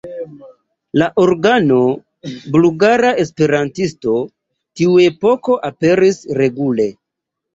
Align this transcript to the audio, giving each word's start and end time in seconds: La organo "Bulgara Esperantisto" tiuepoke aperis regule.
La 0.99 1.07
organo 1.23 1.77
"Bulgara 2.55 3.11
Esperantisto" 3.25 4.15
tiuepoke 4.81 5.59
aperis 5.69 6.19
regule. 6.43 6.89